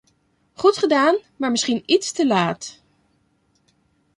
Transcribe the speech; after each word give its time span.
Goed 0.53 0.77
gedaan, 0.77 1.17
maar 1.35 1.51
misschien 1.51 1.83
iets 1.85 2.11
te 2.11 2.27
laat. 2.27 2.83